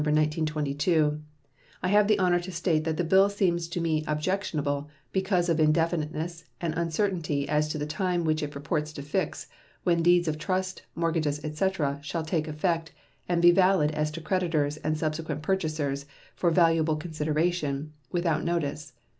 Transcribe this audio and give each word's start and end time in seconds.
1922, 0.03 1.21
I 1.83 1.89
have 1.89 2.07
the 2.07 2.17
honor 2.17 2.39
to 2.39 2.51
state 2.51 2.85
that 2.85 2.97
the 2.97 3.03
bill 3.03 3.29
seems 3.29 3.67
to 3.67 3.79
me 3.79 4.03
objectionable 4.07 4.89
because 5.11 5.47
of 5.47 5.59
indefiniteness 5.59 6.43
and 6.59 6.73
uncertainty 6.75 7.47
as 7.47 7.67
to 7.67 7.77
the 7.77 7.85
time 7.85 8.23
which 8.23 8.41
it 8.41 8.49
purports 8.49 8.91
to 8.93 9.03
fix 9.03 9.45
when 9.83 10.01
deeds 10.01 10.27
of 10.27 10.39
trust, 10.39 10.81
mortgages, 10.95 11.39
etc., 11.45 11.99
shall 12.01 12.23
take 12.25 12.47
effect 12.47 12.91
and 13.29 13.43
be 13.43 13.51
valid 13.51 13.91
as 13.91 14.09
to 14.09 14.21
creditors 14.21 14.77
and 14.77 14.97
subsequent 14.97 15.43
purchasers 15.43 16.07
for 16.33 16.49
valuable 16.49 16.95
consideration 16.95 17.93
without 18.11 18.43
notice. 18.43 18.93